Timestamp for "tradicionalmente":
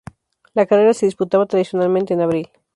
1.45-2.15